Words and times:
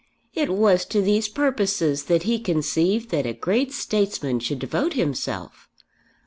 It 0.33 0.51
was 0.51 0.83
to 0.85 0.99
these 0.99 1.27
purposes 1.29 2.05
that 2.05 2.23
he 2.23 2.39
conceived 2.39 3.09
that 3.11 3.27
a 3.27 3.33
great 3.33 3.71
Statesman 3.71 4.39
should 4.39 4.57
devote 4.57 4.93
himself! 4.93 5.69